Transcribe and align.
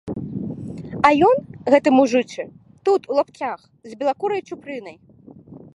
А 1.09 1.11
ён, 1.29 1.37
гэты 1.73 1.89
мужычы, 1.97 2.43
тут, 2.89 3.01
у 3.11 3.19
лапцях, 3.19 3.59
з 3.91 3.99
белакурай 4.03 4.41
чупрынай. 4.49 4.97